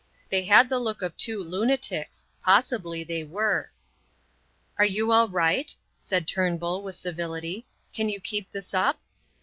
[0.31, 3.71] They had the look of two lunatics, possibly they were.
[4.79, 7.67] "Are you all right?" said Turnbull, with civility.
[7.93, 8.99] "Can you keep this up?"